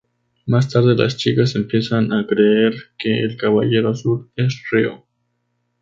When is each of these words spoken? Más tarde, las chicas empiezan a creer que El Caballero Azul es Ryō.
Más 0.47 0.67
tarde, 0.67 0.95
las 0.95 1.15
chicas 1.15 1.53
empiezan 1.55 2.11
a 2.11 2.25
creer 2.25 2.73
que 2.97 3.21
El 3.21 3.37
Caballero 3.37 3.91
Azul 3.91 4.31
es 4.35 4.59
Ryō. 4.71 5.05